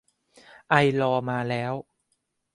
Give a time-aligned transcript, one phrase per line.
[0.69, 1.73] ไอลอว์ มาแล้ว